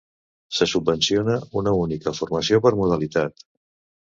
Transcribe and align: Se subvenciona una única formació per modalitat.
Se 0.59 0.67
subvenciona 0.69 1.35
una 1.61 1.73
única 1.81 2.15
formació 2.21 2.61
per 2.65 2.73
modalitat. 2.83 3.49